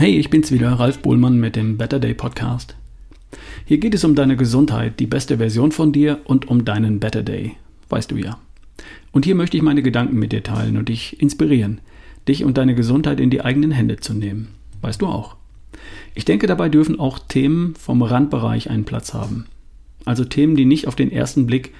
Hey, 0.00 0.16
ich 0.16 0.30
bin's 0.30 0.50
wieder, 0.50 0.72
Ralf 0.72 1.00
Bohlmann 1.00 1.38
mit 1.38 1.56
dem 1.56 1.76
Better 1.76 2.00
Day 2.00 2.14
Podcast. 2.14 2.74
Hier 3.66 3.76
geht 3.76 3.94
es 3.94 4.02
um 4.02 4.14
deine 4.14 4.34
Gesundheit, 4.34 4.98
die 4.98 5.06
beste 5.06 5.36
Version 5.36 5.72
von 5.72 5.92
dir 5.92 6.20
und 6.24 6.48
um 6.48 6.64
deinen 6.64 7.00
Better 7.00 7.22
Day. 7.22 7.56
Weißt 7.90 8.10
du 8.10 8.16
ja. 8.16 8.38
Und 9.12 9.26
hier 9.26 9.34
möchte 9.34 9.58
ich 9.58 9.62
meine 9.62 9.82
Gedanken 9.82 10.18
mit 10.18 10.32
dir 10.32 10.42
teilen 10.42 10.78
und 10.78 10.88
dich 10.88 11.20
inspirieren, 11.20 11.82
dich 12.26 12.44
und 12.44 12.56
deine 12.56 12.74
Gesundheit 12.74 13.20
in 13.20 13.28
die 13.28 13.42
eigenen 13.42 13.72
Hände 13.72 13.98
zu 13.98 14.14
nehmen. 14.14 14.54
Weißt 14.80 15.02
du 15.02 15.06
auch. 15.06 15.36
Ich 16.14 16.24
denke, 16.24 16.46
dabei 16.46 16.70
dürfen 16.70 16.98
auch 16.98 17.18
Themen 17.18 17.74
vom 17.74 18.00
Randbereich 18.00 18.70
einen 18.70 18.86
Platz 18.86 19.12
haben. 19.12 19.48
Also 20.06 20.24
Themen, 20.24 20.56
die 20.56 20.64
nicht 20.64 20.88
auf 20.88 20.96
den 20.96 21.12
ersten 21.12 21.44
Blick 21.44 21.74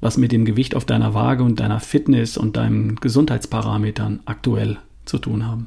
was 0.00 0.16
mit 0.16 0.32
dem 0.32 0.46
Gewicht 0.46 0.74
auf 0.74 0.86
deiner 0.86 1.12
Waage 1.12 1.42
und 1.42 1.60
deiner 1.60 1.80
Fitness 1.80 2.38
und 2.38 2.56
deinen 2.56 2.96
Gesundheitsparametern 2.96 4.20
aktuell 4.24 4.78
zu 5.04 5.18
tun 5.18 5.44
haben. 5.44 5.66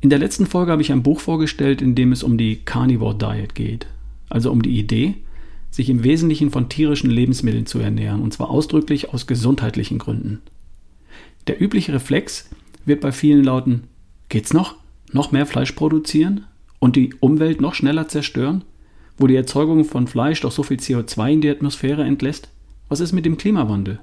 In 0.00 0.10
der 0.10 0.20
letzten 0.20 0.46
Folge 0.46 0.70
habe 0.70 0.82
ich 0.82 0.92
ein 0.92 1.02
Buch 1.02 1.18
vorgestellt, 1.18 1.82
in 1.82 1.96
dem 1.96 2.12
es 2.12 2.22
um 2.22 2.38
die 2.38 2.56
Carnivore 2.64 3.18
Diet 3.18 3.54
geht, 3.56 3.88
also 4.28 4.52
um 4.52 4.62
die 4.62 4.78
Idee, 4.78 5.16
sich 5.70 5.90
im 5.90 6.04
Wesentlichen 6.04 6.50
von 6.50 6.68
tierischen 6.68 7.10
Lebensmitteln 7.10 7.66
zu 7.66 7.80
ernähren, 7.80 8.22
und 8.22 8.32
zwar 8.32 8.48
ausdrücklich 8.48 9.12
aus 9.12 9.26
gesundheitlichen 9.26 9.98
Gründen. 9.98 10.40
Der 11.48 11.60
übliche 11.60 11.92
Reflex 11.92 12.48
wird 12.84 13.00
bei 13.00 13.10
vielen 13.10 13.42
lauten, 13.42 13.84
geht's 14.28 14.54
noch? 14.54 14.76
Noch 15.12 15.32
mehr 15.32 15.46
Fleisch 15.46 15.72
produzieren 15.72 16.44
und 16.78 16.94
die 16.94 17.14
Umwelt 17.18 17.60
noch 17.60 17.74
schneller 17.74 18.08
zerstören, 18.08 18.62
wo 19.16 19.26
die 19.26 19.36
Erzeugung 19.36 19.84
von 19.84 20.06
Fleisch 20.06 20.42
doch 20.42 20.52
so 20.52 20.62
viel 20.62 20.76
CO2 20.76 21.32
in 21.32 21.40
die 21.40 21.50
Atmosphäre 21.50 22.04
entlässt? 22.04 22.50
Was 22.88 23.00
ist 23.00 23.12
mit 23.12 23.26
dem 23.26 23.36
Klimawandel? 23.36 23.98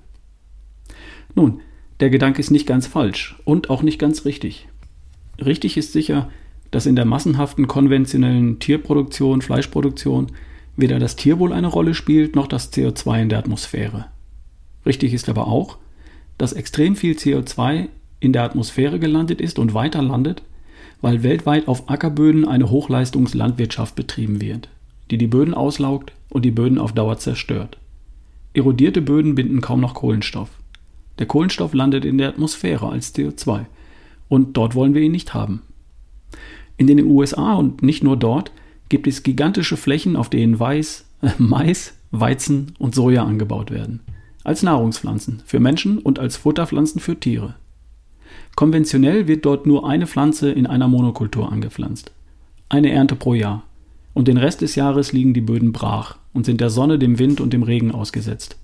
Nun, 1.36 1.62
der 2.02 2.10
Gedanke 2.10 2.40
ist 2.40 2.52
nicht 2.52 2.68
ganz 2.68 2.86
falsch 2.86 3.36
und 3.46 3.70
auch 3.70 3.82
nicht 3.82 4.00
ganz 4.00 4.26
richtig. 4.26 4.68
Richtig 5.44 5.78
ist 5.78 5.94
sicher, 5.94 6.30
dass 6.72 6.86
in 6.86 6.96
der 6.96 7.06
massenhaften 7.06 7.68
konventionellen 7.68 8.60
Tierproduktion, 8.60 9.42
Fleischproduktion 9.42 10.28
weder 10.78 11.00
das 11.00 11.16
Tierwohl 11.16 11.54
eine 11.54 11.68
Rolle 11.68 11.94
spielt, 11.94 12.36
noch 12.36 12.48
das 12.48 12.74
CO2 12.74 13.22
in 13.22 13.30
der 13.30 13.40
Atmosphäre. 13.40 14.08
Richtig 14.86 15.14
ist 15.14 15.30
aber 15.30 15.48
auch, 15.48 15.78
dass 16.38 16.54
extrem 16.54 16.96
viel 16.96 17.16
CO2 17.16 17.88
in 18.20 18.34
der 18.34 18.44
Atmosphäre 18.44 19.00
gelandet 19.00 19.42
ist 19.42 19.58
und 19.58 19.74
weiter 19.74 20.02
landet, 20.02 20.44
weil 21.02 21.24
weltweit 21.24 21.68
auf 21.68 21.90
Ackerböden 21.90 22.48
eine 22.48 22.70
Hochleistungslandwirtschaft 22.70 23.96
betrieben 23.96 24.42
wird, 24.42 24.70
die 25.12 25.18
die 25.18 25.28
Böden 25.28 25.54
auslaugt 25.54 26.12
und 26.30 26.44
die 26.44 26.52
Böden 26.52 26.78
auf 26.78 26.94
Dauer 26.94 27.18
zerstört. 27.18 27.78
Erodierte 28.54 29.02
Böden 29.02 29.36
binden 29.36 29.62
kaum 29.62 29.82
noch 29.82 29.94
Kohlenstoff. 29.94 30.50
Der 31.20 31.26
Kohlenstoff 31.26 31.74
landet 31.74 32.06
in 32.06 32.18
der 32.18 32.30
Atmosphäre 32.30 32.90
als 32.90 33.16
CO2 33.16 33.66
und 34.28 34.58
dort 34.58 34.76
wollen 34.76 34.94
wir 34.94 35.02
ihn 35.02 35.12
nicht 35.12 35.34
haben. 35.34 35.62
In 36.78 36.88
den 36.88 37.06
USA 37.06 37.54
und 37.54 37.82
nicht 37.82 38.04
nur 38.04 38.18
dort 38.18 38.52
gibt 38.90 39.08
es 39.08 39.24
gigantische 39.24 39.78
Flächen, 39.78 40.16
auf 40.16 40.30
denen 40.30 40.60
Weiß, 40.60 41.06
äh, 41.22 41.30
Mais, 41.38 41.94
Weizen 42.12 42.74
und 42.80 42.96
Soja 42.96 43.24
angebaut 43.24 43.72
werden. 43.72 44.02
Als 44.44 44.62
Nahrungspflanzen 44.62 45.42
für 45.46 45.60
Menschen 45.60 45.98
und 46.00 46.20
als 46.20 46.38
Futterpflanzen 46.38 47.00
für 47.02 47.20
Tiere. 47.20 47.56
Konventionell 48.56 49.28
wird 49.28 49.46
dort 49.46 49.66
nur 49.66 49.88
eine 49.88 50.08
Pflanze 50.08 50.52
in 50.52 50.68
einer 50.68 50.88
Monokultur 50.88 51.52
angepflanzt. 51.52 52.12
Eine 52.70 52.92
Ernte 52.92 53.16
pro 53.16 53.34
Jahr. 53.34 53.64
Und 54.14 54.28
den 54.28 54.38
Rest 54.38 54.62
des 54.62 54.76
Jahres 54.76 55.12
liegen 55.12 55.34
die 55.34 55.42
Böden 55.42 55.74
brach 55.74 56.18
und 56.34 56.46
sind 56.46 56.62
der 56.62 56.70
Sonne, 56.70 56.98
dem 56.98 57.20
Wind 57.20 57.42
und 57.42 57.52
dem 57.52 57.64
Regen 57.64 57.92
ausgesetzt. 57.92 58.58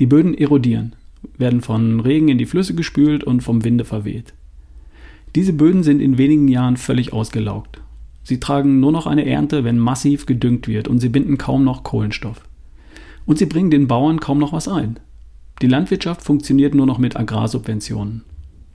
Die 0.00 0.06
Böden 0.06 0.36
erodieren, 0.36 0.94
werden 1.38 1.62
von 1.62 2.00
Regen 2.00 2.28
in 2.28 2.36
die 2.36 2.44
Flüsse 2.44 2.74
gespült 2.74 3.24
und 3.24 3.42
vom 3.42 3.64
Winde 3.64 3.86
verweht. 3.86 4.34
Diese 5.36 5.52
Böden 5.52 5.82
sind 5.82 6.00
in 6.00 6.16
wenigen 6.16 6.48
Jahren 6.48 6.78
völlig 6.78 7.12
ausgelaugt. 7.12 7.82
Sie 8.22 8.40
tragen 8.40 8.80
nur 8.80 8.90
noch 8.90 9.06
eine 9.06 9.26
Ernte, 9.26 9.64
wenn 9.64 9.78
massiv 9.78 10.24
gedüngt 10.24 10.66
wird 10.66 10.88
und 10.88 10.98
sie 10.98 11.10
binden 11.10 11.36
kaum 11.36 11.62
noch 11.62 11.82
Kohlenstoff. 11.82 12.40
Und 13.26 13.36
sie 13.36 13.44
bringen 13.44 13.70
den 13.70 13.86
Bauern 13.86 14.18
kaum 14.18 14.38
noch 14.38 14.54
was 14.54 14.66
ein. 14.66 14.98
Die 15.60 15.66
Landwirtschaft 15.66 16.22
funktioniert 16.22 16.74
nur 16.74 16.86
noch 16.86 16.96
mit 16.96 17.16
Agrarsubventionen. 17.16 18.24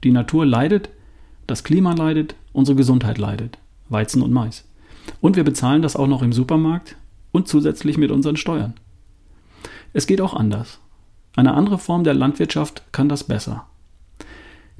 Die 0.04 0.12
Natur 0.12 0.46
leidet, 0.46 0.90
das 1.48 1.64
Klima 1.64 1.94
leidet, 1.94 2.36
unsere 2.52 2.76
Gesundheit 2.76 3.18
leidet. 3.18 3.58
Weizen 3.88 4.22
und 4.22 4.30
Mais. 4.30 4.64
Und 5.20 5.34
wir 5.34 5.42
bezahlen 5.42 5.82
das 5.82 5.96
auch 5.96 6.06
noch 6.06 6.22
im 6.22 6.32
Supermarkt 6.32 6.94
und 7.32 7.48
zusätzlich 7.48 7.98
mit 7.98 8.12
unseren 8.12 8.36
Steuern. 8.36 8.74
Es 9.94 10.06
geht 10.06 10.20
auch 10.20 10.34
anders. 10.34 10.78
Eine 11.34 11.54
andere 11.54 11.78
Form 11.78 12.04
der 12.04 12.14
Landwirtschaft 12.14 12.84
kann 12.92 13.08
das 13.08 13.24
besser. 13.24 13.66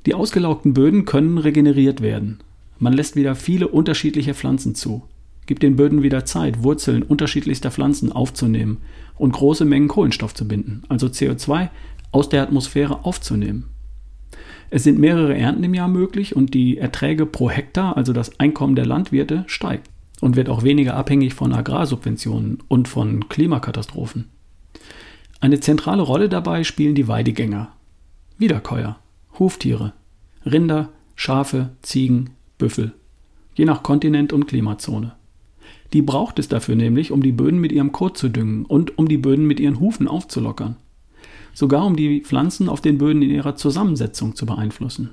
Die 0.07 0.15
ausgelaugten 0.15 0.75
Böden 0.75 1.05
können 1.05 1.39
regeneriert 1.39 2.01
werden. 2.01 2.39
Man 2.79 2.93
lässt 2.93 3.15
wieder 3.15 3.35
viele 3.35 3.69
unterschiedliche 3.69 4.35
Pflanzen 4.35 4.75
zu, 4.75 5.03
gibt 5.47 5.63
den 5.63 5.77
Böden 5.77 6.03
wieder 6.03 6.25
Zeit, 6.25 6.63
Wurzeln 6.63 7.03
unterschiedlichster 7.03 7.71
Pflanzen 7.71 8.11
aufzunehmen 8.11 8.79
und 9.17 9.33
große 9.33 9.65
Mengen 9.65 9.89
Kohlenstoff 9.89 10.35
zu 10.35 10.49
binden, 10.49 10.83
also 10.89 11.07
CO2 11.07 11.69
aus 12.11 12.29
der 12.29 12.43
Atmosphäre 12.43 13.05
aufzunehmen. 13.05 13.69
Es 14.71 14.85
sind 14.85 14.99
mehrere 14.99 15.37
Ernten 15.37 15.65
im 15.65 15.75
Jahr 15.75 15.89
möglich 15.89 16.35
und 16.35 16.55
die 16.55 16.79
Erträge 16.79 17.27
pro 17.27 17.51
Hektar, 17.51 17.97
also 17.97 18.13
das 18.13 18.41
Einkommen 18.41 18.75
der 18.75 18.87
Landwirte, 18.87 19.45
steigt 19.47 19.91
und 20.21 20.35
wird 20.35 20.49
auch 20.49 20.63
weniger 20.63 20.97
abhängig 20.97 21.35
von 21.35 21.53
Agrarsubventionen 21.53 22.59
und 22.69 22.89
von 22.89 23.29
Klimakatastrophen. 23.29 24.31
Eine 25.41 25.61
zentrale 25.61 26.03
Rolle 26.03 26.29
dabei 26.29 26.65
spielen 26.65 26.95
die 26.95 27.09
Weidegänger, 27.09 27.73
Wiederkäuer, 28.39 28.99
Huftiere, 29.39 29.93
Rinder, 30.45 30.91
Schafe, 31.15 31.71
Ziegen, 31.83 32.31
Büffel, 32.59 32.93
je 33.55 33.65
nach 33.65 33.83
Kontinent 33.83 34.33
und 34.33 34.47
Klimazone. 34.47 35.13
Die 35.93 36.03
braucht 36.03 36.39
es 36.39 36.49
dafür 36.49 36.75
nämlich, 36.75 37.13
um 37.13 37.23
die 37.23 37.33
Böden 37.33 37.61
mit 37.61 37.73
ihrem 37.73 37.93
Kot 37.93 38.17
zu 38.17 38.29
düngen 38.29 38.65
und 38.65 38.99
um 38.99 39.09
die 39.09 39.19
Böden 39.19 39.47
mit 39.47 39.61
ihren 39.61 39.81
Hufen 39.81 40.09
aufzulockern. 40.09 40.77
Sogar 41.55 41.85
um 41.85 41.97
die 41.97 42.21
Pflanzen 42.21 42.69
auf 42.69 42.81
den 42.81 42.99
Böden 42.99 43.23
in 43.23 43.31
ihrer 43.31 43.57
Zusammensetzung 43.57 44.35
zu 44.35 44.47
beeinflussen. 44.47 45.11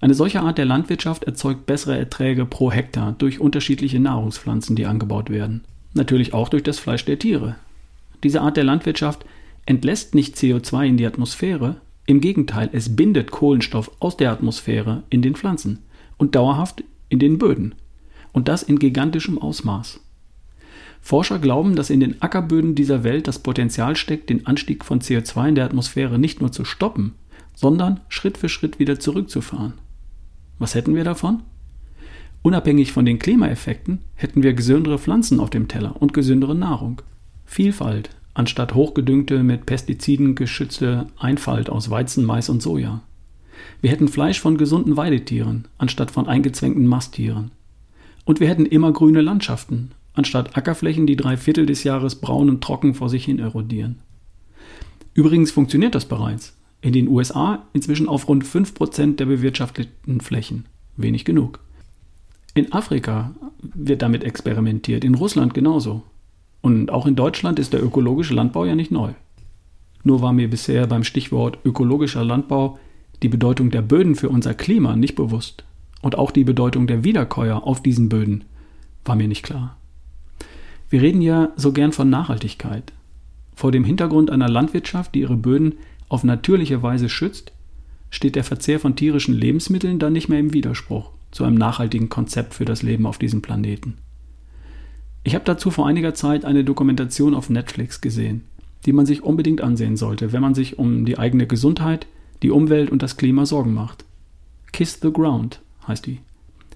Eine 0.00 0.14
solche 0.14 0.40
Art 0.40 0.58
der 0.58 0.64
Landwirtschaft 0.64 1.24
erzeugt 1.24 1.66
bessere 1.66 1.98
Erträge 1.98 2.46
pro 2.46 2.70
Hektar 2.70 3.14
durch 3.18 3.40
unterschiedliche 3.40 3.98
Nahrungspflanzen, 3.98 4.76
die 4.76 4.86
angebaut 4.86 5.28
werden. 5.28 5.64
Natürlich 5.92 6.34
auch 6.34 6.48
durch 6.48 6.62
das 6.62 6.78
Fleisch 6.78 7.04
der 7.04 7.18
Tiere. 7.18 7.56
Diese 8.22 8.40
Art 8.40 8.56
der 8.56 8.64
Landwirtschaft 8.64 9.24
entlässt 9.66 10.14
nicht 10.14 10.36
CO2 10.36 10.86
in 10.86 10.96
die 10.96 11.06
Atmosphäre, 11.06 11.80
im 12.08 12.22
Gegenteil, 12.22 12.70
es 12.72 12.96
bindet 12.96 13.30
Kohlenstoff 13.30 13.90
aus 14.00 14.16
der 14.16 14.32
Atmosphäre 14.32 15.02
in 15.10 15.20
den 15.20 15.34
Pflanzen 15.34 15.80
und 16.16 16.34
dauerhaft 16.34 16.82
in 17.10 17.18
den 17.18 17.36
Böden. 17.36 17.74
Und 18.32 18.48
das 18.48 18.62
in 18.62 18.78
gigantischem 18.78 19.36
Ausmaß. 19.36 20.00
Forscher 21.02 21.38
glauben, 21.38 21.76
dass 21.76 21.90
in 21.90 22.00
den 22.00 22.22
Ackerböden 22.22 22.74
dieser 22.74 23.04
Welt 23.04 23.28
das 23.28 23.40
Potenzial 23.40 23.94
steckt, 23.94 24.30
den 24.30 24.46
Anstieg 24.46 24.86
von 24.86 25.02
CO2 25.02 25.50
in 25.50 25.54
der 25.54 25.66
Atmosphäre 25.66 26.18
nicht 26.18 26.40
nur 26.40 26.50
zu 26.50 26.64
stoppen, 26.64 27.12
sondern 27.54 28.00
Schritt 28.08 28.38
für 28.38 28.48
Schritt 28.48 28.78
wieder 28.78 28.98
zurückzufahren. 28.98 29.74
Was 30.58 30.74
hätten 30.74 30.94
wir 30.94 31.04
davon? 31.04 31.42
Unabhängig 32.40 32.90
von 32.90 33.04
den 33.04 33.18
Klimaeffekten 33.18 34.00
hätten 34.14 34.42
wir 34.42 34.54
gesündere 34.54 34.98
Pflanzen 34.98 35.40
auf 35.40 35.50
dem 35.50 35.68
Teller 35.68 36.00
und 36.00 36.14
gesündere 36.14 36.54
Nahrung. 36.54 37.02
Vielfalt, 37.44 38.08
anstatt 38.38 38.74
hochgedüngte, 38.74 39.42
mit 39.42 39.66
Pestiziden 39.66 40.36
geschützte 40.36 41.08
Einfalt 41.18 41.68
aus 41.68 41.90
Weizen, 41.90 42.24
Mais 42.24 42.48
und 42.48 42.62
Soja. 42.62 43.02
Wir 43.80 43.90
hätten 43.90 44.06
Fleisch 44.06 44.40
von 44.40 44.56
gesunden 44.56 44.96
Weidetieren, 44.96 45.66
anstatt 45.76 46.12
von 46.12 46.28
eingezwängten 46.28 46.86
Masttieren. 46.86 47.50
Und 48.24 48.38
wir 48.38 48.48
hätten 48.48 48.64
immer 48.64 48.92
grüne 48.92 49.22
Landschaften, 49.22 49.90
anstatt 50.14 50.56
Ackerflächen, 50.56 51.04
die 51.04 51.16
drei 51.16 51.36
Viertel 51.36 51.66
des 51.66 51.82
Jahres 51.82 52.14
braun 52.14 52.48
und 52.48 52.62
trocken 52.62 52.94
vor 52.94 53.08
sich 53.08 53.24
hin 53.24 53.40
erodieren. 53.40 53.98
Übrigens 55.14 55.50
funktioniert 55.50 55.96
das 55.96 56.06
bereits. 56.06 56.56
In 56.80 56.92
den 56.92 57.08
USA 57.08 57.66
inzwischen 57.72 58.08
auf 58.08 58.28
rund 58.28 58.44
5% 58.44 59.16
der 59.16 59.26
bewirtschafteten 59.26 60.20
Flächen. 60.20 60.66
Wenig 60.96 61.24
genug. 61.24 61.58
In 62.54 62.72
Afrika 62.72 63.34
wird 63.60 64.02
damit 64.02 64.22
experimentiert, 64.22 65.02
in 65.02 65.16
Russland 65.16 65.54
genauso. 65.54 66.04
Und 66.60 66.90
auch 66.90 67.06
in 67.06 67.16
Deutschland 67.16 67.58
ist 67.58 67.72
der 67.72 67.82
ökologische 67.82 68.34
Landbau 68.34 68.64
ja 68.64 68.74
nicht 68.74 68.90
neu. 68.90 69.12
Nur 70.04 70.22
war 70.22 70.32
mir 70.32 70.48
bisher 70.48 70.86
beim 70.86 71.04
Stichwort 71.04 71.58
ökologischer 71.64 72.24
Landbau 72.24 72.78
die 73.22 73.28
Bedeutung 73.28 73.70
der 73.70 73.82
Böden 73.82 74.14
für 74.14 74.28
unser 74.28 74.54
Klima 74.54 74.96
nicht 74.96 75.14
bewusst. 75.14 75.64
Und 76.02 76.16
auch 76.16 76.30
die 76.30 76.44
Bedeutung 76.44 76.86
der 76.86 77.04
Wiederkäuer 77.04 77.64
auf 77.64 77.82
diesen 77.82 78.08
Böden 78.08 78.44
war 79.04 79.16
mir 79.16 79.28
nicht 79.28 79.42
klar. 79.42 79.76
Wir 80.90 81.02
reden 81.02 81.20
ja 81.20 81.50
so 81.56 81.72
gern 81.72 81.92
von 81.92 82.08
Nachhaltigkeit. 82.08 82.92
Vor 83.54 83.72
dem 83.72 83.84
Hintergrund 83.84 84.30
einer 84.30 84.48
Landwirtschaft, 84.48 85.14
die 85.14 85.20
ihre 85.20 85.36
Böden 85.36 85.74
auf 86.08 86.24
natürliche 86.24 86.82
Weise 86.82 87.08
schützt, 87.08 87.52
steht 88.10 88.36
der 88.36 88.44
Verzehr 88.44 88.80
von 88.80 88.96
tierischen 88.96 89.34
Lebensmitteln 89.34 89.98
dann 89.98 90.12
nicht 90.12 90.28
mehr 90.28 90.38
im 90.38 90.52
Widerspruch 90.52 91.10
zu 91.30 91.44
einem 91.44 91.56
nachhaltigen 91.56 92.08
Konzept 92.08 92.54
für 92.54 92.64
das 92.64 92.82
Leben 92.82 93.04
auf 93.04 93.18
diesem 93.18 93.42
Planeten. 93.42 93.98
Ich 95.28 95.34
habe 95.34 95.44
dazu 95.44 95.70
vor 95.70 95.86
einiger 95.86 96.14
Zeit 96.14 96.46
eine 96.46 96.64
Dokumentation 96.64 97.34
auf 97.34 97.50
Netflix 97.50 98.00
gesehen, 98.00 98.44
die 98.86 98.94
man 98.94 99.04
sich 99.04 99.22
unbedingt 99.22 99.60
ansehen 99.60 99.98
sollte, 99.98 100.32
wenn 100.32 100.40
man 100.40 100.54
sich 100.54 100.78
um 100.78 101.04
die 101.04 101.18
eigene 101.18 101.46
Gesundheit, 101.46 102.06
die 102.42 102.50
Umwelt 102.50 102.88
und 102.88 103.02
das 103.02 103.18
Klima 103.18 103.44
Sorgen 103.44 103.74
macht. 103.74 104.06
Kiss 104.72 105.00
the 105.02 105.12
Ground 105.12 105.60
heißt 105.86 106.06
die. 106.06 106.20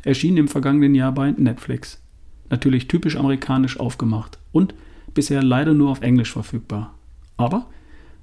erschien 0.03 0.37
im 0.37 0.49
vergangenen 0.49 0.95
Jahr 0.95 1.13
bei 1.13 1.31
Netflix. 1.31 2.03
Natürlich 2.51 2.89
typisch 2.89 3.17
amerikanisch 3.17 3.81
aufgemacht 3.81 4.39
und 4.53 4.75
bisher 5.15 5.43
leider 5.43 5.73
nur 5.73 5.89
auf 5.89 6.03
Englisch 6.03 6.33
verfügbar. 6.33 6.93
Aber 7.39 7.71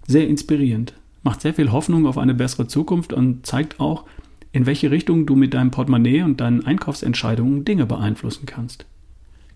sehr 0.06 0.28
inspirierend, 0.28 0.94
macht 1.24 1.42
sehr 1.42 1.56
viel 1.56 1.72
Hoffnung 1.72 2.06
auf 2.06 2.20
eine 2.20 2.36
bessere 2.36 2.68
Zukunft 2.68 3.14
und 3.14 3.48
zeigt 3.48 3.80
auch, 3.80 4.06
in 4.52 4.68
welche 4.68 4.92
Richtung 4.92 5.26
du 5.26 5.36
mit 5.36 5.56
deinem 5.56 5.72
Portemonnaie 5.72 6.22
und 6.22 6.40
deinen 6.40 6.64
Einkaufsentscheidungen 6.64 7.66
Dinge 7.66 7.88
beeinflussen 7.88 8.46
kannst. 8.46 8.86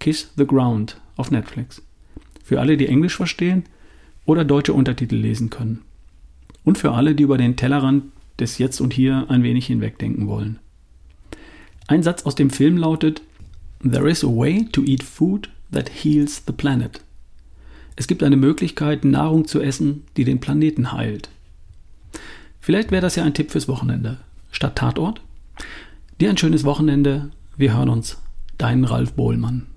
Kiss 0.04 0.34
the 0.36 0.46
Ground 0.46 1.00
auf 1.16 1.32
Netflix. 1.32 1.82
Für 2.44 2.60
alle, 2.60 2.76
die 2.76 2.90
Englisch 2.90 3.16
verstehen 3.16 3.64
oder 4.26 4.44
deutsche 4.44 4.74
Untertitel 4.74 5.16
lesen 5.16 5.50
können. 5.50 5.82
Und 6.66 6.78
für 6.78 6.92
alle, 6.92 7.16
die 7.16 7.24
über 7.24 7.38
den 7.38 7.56
Tellerrand 7.56 8.04
des 8.38 8.58
Jetzt 8.58 8.82
und 8.82 8.94
Hier 8.94 9.28
ein 9.30 9.44
wenig 9.44 9.66
hinwegdenken 9.68 10.28
wollen. 10.28 10.60
Ein 11.88 12.04
Satz 12.04 12.24
aus 12.24 12.36
dem 12.36 12.50
Film 12.50 12.76
lautet: 12.76 13.22
There 13.82 14.10
is 14.10 14.26
a 14.26 14.28
way 14.28 14.68
to 14.74 14.84
eat 14.84 15.04
food 15.04 15.50
that 15.72 15.90
heals 15.90 16.44
the 16.46 16.52
planet. 16.52 17.00
Es 17.96 18.08
gibt 18.08 18.24
eine 18.24 18.36
Möglichkeit, 18.36 19.06
Nahrung 19.06 19.48
zu 19.48 19.62
essen, 19.62 20.04
die 20.18 20.26
den 20.26 20.42
Planeten 20.42 20.92
heilt. 20.92 21.30
Vielleicht 22.60 22.92
wäre 22.92 23.02
das 23.02 23.16
ja 23.16 23.24
ein 23.24 23.34
Tipp 23.34 23.52
fürs 23.52 23.70
Wochenende. 23.70 24.18
Statt 24.52 24.76
Tatort? 24.76 25.22
Dir 26.20 26.30
ein 26.30 26.38
schönes 26.38 26.66
Wochenende. 26.66 27.32
Wir 27.56 27.78
hören 27.78 27.88
uns. 27.88 28.22
Dein 28.58 28.84
Ralf 28.84 29.14
Bohlmann. 29.14 29.68